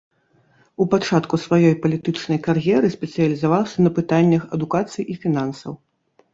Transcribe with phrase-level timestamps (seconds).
[0.85, 5.73] У пачатку сваёй палітычнай кар'еры спецыялізаваўся на пытаннях адукацыі і фінансаў.